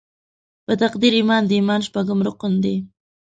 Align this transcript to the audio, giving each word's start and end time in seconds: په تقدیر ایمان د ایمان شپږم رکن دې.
په 0.65 0.73
تقدیر 0.81 1.13
ایمان 1.17 1.43
د 1.45 1.51
ایمان 1.59 1.81
شپږم 1.87 2.19
رکن 2.27 2.53
دې. 2.63 2.75